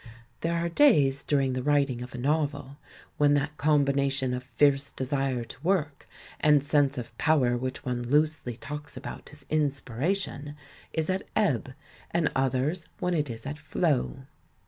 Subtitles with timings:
[0.39, 2.77] There are days during the xii INTRODUCTION writing of a novel
[3.19, 6.07] when that combination of fierce desire to work
[6.39, 10.55] and sense of power which one loosely talks about as "inspiration,"
[10.91, 11.73] is at ebb,
[12.09, 14.23] and others when it is at flow.